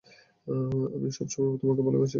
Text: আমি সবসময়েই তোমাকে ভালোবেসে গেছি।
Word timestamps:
আমি 0.95 1.09
সবসময়েই 1.17 1.59
তোমাকে 1.61 1.81
ভালোবেসে 1.81 2.03
গেছি। 2.03 2.09